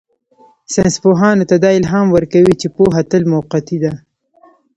ساینسپوهانو 0.73 1.43
ته 1.49 1.55
دا 1.63 1.69
الهام 1.79 2.07
ورکوي 2.15 2.53
چې 2.61 2.67
پوهه 2.75 3.01
تل 3.11 3.23
موقتي 3.33 3.77
ده. 3.83 3.93